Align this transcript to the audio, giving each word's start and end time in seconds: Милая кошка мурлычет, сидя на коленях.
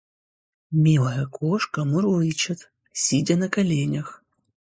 Милая 0.85 1.23
кошка 1.37 1.81
мурлычет, 1.89 2.59
сидя 3.01 3.35
на 3.43 3.47
коленях. 3.55 4.07